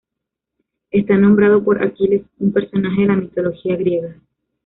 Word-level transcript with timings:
Está 0.89 1.15
nombrado 1.15 1.63
por 1.63 1.83
Aquiles, 1.83 2.23
un 2.39 2.51
personaje 2.51 3.01
de 3.03 3.07
la 3.07 3.15
mitología 3.17 3.75
griega. 3.75 4.15